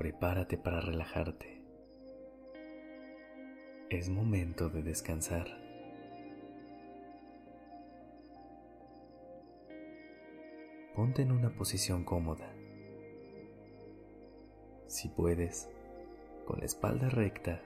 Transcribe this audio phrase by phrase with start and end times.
[0.00, 1.62] Prepárate para relajarte.
[3.90, 5.46] Es momento de descansar.
[10.96, 12.50] Ponte en una posición cómoda.
[14.86, 15.68] Si puedes,
[16.46, 17.60] con la espalda recta,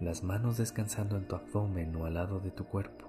[0.00, 3.06] las manos descansando en tu abdomen o al lado de tu cuerpo.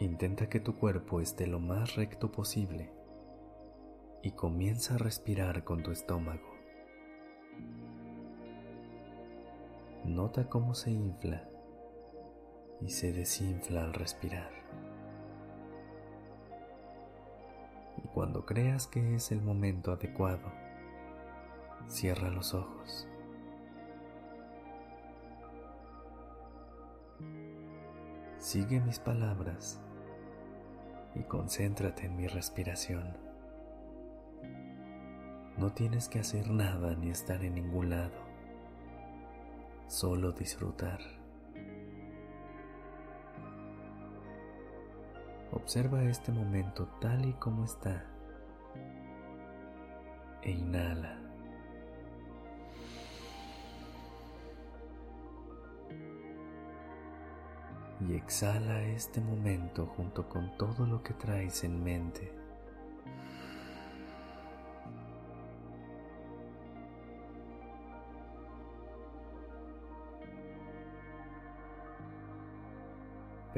[0.00, 2.97] Intenta que tu cuerpo esté lo más recto posible
[4.22, 6.54] y comienza a respirar con tu estómago.
[10.04, 11.48] Nota cómo se infla
[12.80, 14.50] y se desinfla al respirar.
[18.02, 20.52] Y cuando creas que es el momento adecuado,
[21.88, 23.08] cierra los ojos.
[28.38, 29.80] Sigue mis palabras
[31.14, 33.27] y concéntrate en mi respiración.
[35.58, 38.14] No tienes que hacer nada ni estar en ningún lado,
[39.88, 41.00] solo disfrutar.
[45.50, 48.04] Observa este momento tal y como está
[50.42, 51.18] e inhala.
[58.00, 62.32] y exhala este momento junto con todo lo que traes en mente.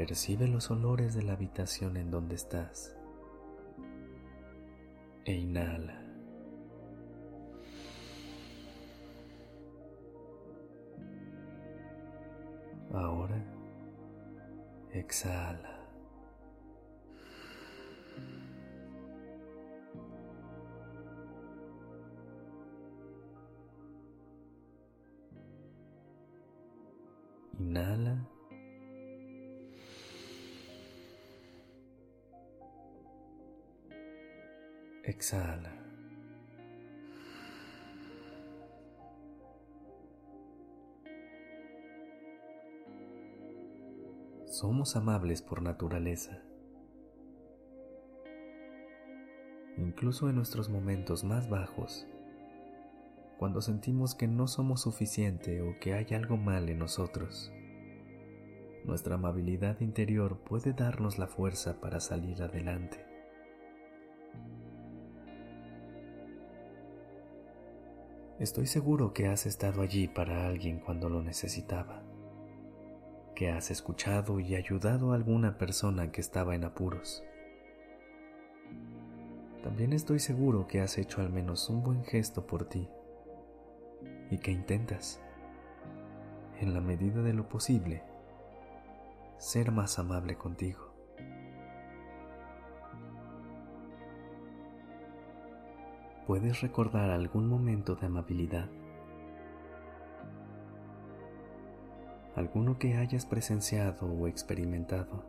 [0.01, 2.97] Percibe los olores de la habitación en donde estás
[5.27, 6.03] e inhala.
[12.95, 13.45] Ahora
[14.95, 15.79] Exhala.
[27.59, 28.40] Inhala.
[35.11, 35.73] Exhala.
[44.47, 46.43] somos amables por naturaleza.
[49.79, 52.07] Incluso en nuestros momentos más bajos,
[53.39, 57.51] cuando sentimos que no somos suficiente o que hay algo mal en nosotros,
[58.85, 63.11] nuestra amabilidad interior puede darnos la fuerza para salir adelante.
[68.41, 72.03] Estoy seguro que has estado allí para alguien cuando lo necesitaba
[73.35, 77.23] que has escuchado y ayudado a alguna persona que estaba en apuros.
[79.63, 82.89] También estoy seguro que has hecho al menos un buen gesto por ti
[84.31, 85.21] y que intentas,
[86.61, 88.03] en la medida de lo posible,
[89.37, 90.90] ser más amable contigo.
[96.31, 98.69] ¿Puedes recordar algún momento de amabilidad
[102.37, 105.25] alguno que hayas presenciado o experimentado.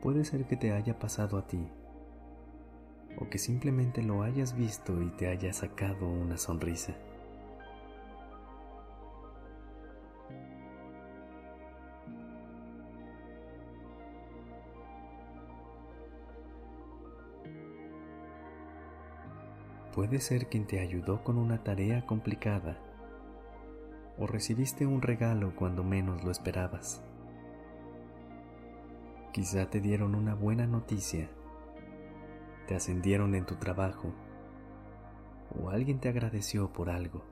[0.00, 1.68] Puede ser que te haya pasado a ti
[3.18, 6.94] o que simplemente lo hayas visto y te haya sacado una sonrisa.
[19.94, 22.78] Puede ser quien te ayudó con una tarea complicada
[24.18, 27.02] o recibiste un regalo cuando menos lo esperabas.
[29.32, 31.28] Quizá te dieron una buena noticia,
[32.66, 34.14] te ascendieron en tu trabajo
[35.60, 37.31] o alguien te agradeció por algo.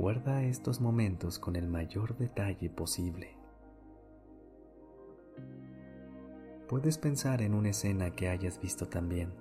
[0.00, 3.36] Recuerda estos momentos con el mayor detalle posible.
[6.70, 9.34] Puedes pensar en una escena que hayas visto también.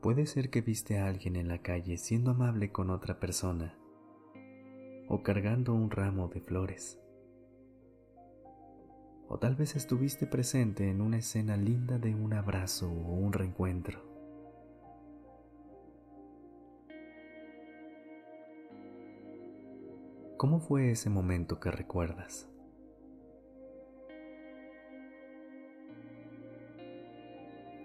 [0.00, 3.76] Puede ser que viste a alguien en la calle siendo amable con otra persona
[5.06, 6.98] o cargando un ramo de flores.
[9.28, 14.05] O tal vez estuviste presente en una escena linda de un abrazo o un reencuentro.
[20.46, 22.48] ¿Cómo fue ese momento que recuerdas?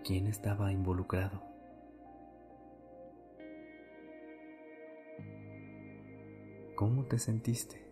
[0.06, 1.42] ¿Quién estaba involucrado?
[6.76, 7.84] ¿Cómo te sentiste?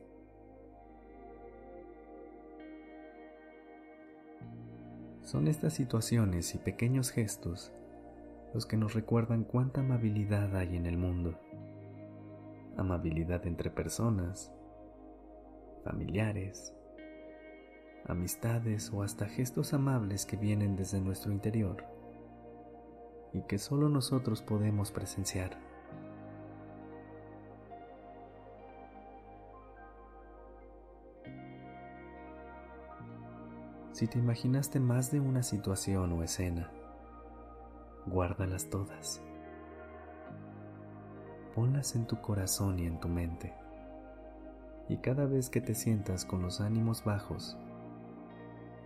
[5.23, 7.73] Son estas situaciones y pequeños gestos
[8.53, 11.39] los que nos recuerdan cuánta amabilidad hay en el mundo.
[12.77, 14.53] Amabilidad entre personas,
[15.83, 16.73] familiares,
[18.05, 21.85] amistades o hasta gestos amables que vienen desde nuestro interior
[23.33, 25.57] y que solo nosotros podemos presenciar.
[33.91, 36.71] Si te imaginaste más de una situación o escena,
[38.05, 39.21] guárdalas todas.
[41.53, 43.53] Ponlas en tu corazón y en tu mente.
[44.89, 47.57] Y cada vez que te sientas con los ánimos bajos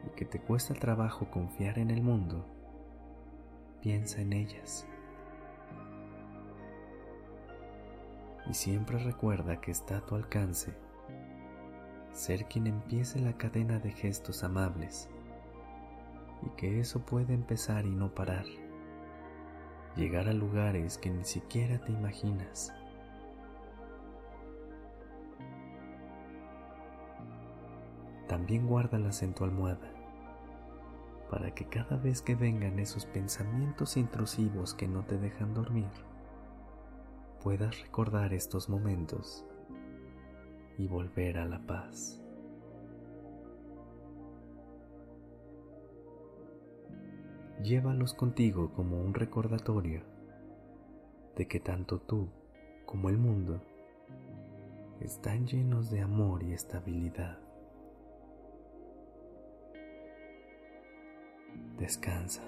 [0.06, 2.46] y que te cuesta trabajo confiar en el mundo,
[3.82, 4.86] piensa en ellas.
[8.50, 10.76] Y siempre recuerda que está a tu alcance
[12.14, 15.10] ser quien empiece la cadena de gestos amables
[16.46, 18.46] y que eso puede empezar y no parar,
[19.96, 22.74] llegar a lugares que ni siquiera te imaginas.
[28.34, 29.94] También guárdalas en tu almohada
[31.30, 35.92] para que cada vez que vengan esos pensamientos intrusivos que no te dejan dormir,
[37.44, 39.46] puedas recordar estos momentos
[40.80, 42.20] y volver a la paz.
[47.62, 50.02] Llévalos contigo como un recordatorio
[51.36, 52.30] de que tanto tú
[52.88, 53.62] como el mundo
[55.02, 57.43] están llenos de amor y estabilidad.
[61.78, 62.42] Descansa.